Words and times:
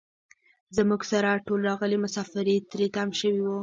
زموږ 0.77 1.01
سره 1.11 1.29
ټول 1.47 1.59
راغلي 1.69 1.97
مسافر 2.05 2.45
تري 2.71 2.87
تم 2.95 3.09
شوي 3.19 3.41
وو. 3.43 3.57